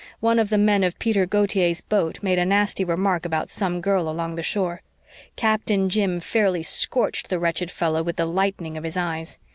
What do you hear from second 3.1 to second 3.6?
about